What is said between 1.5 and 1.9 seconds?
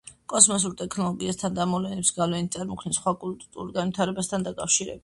და ამ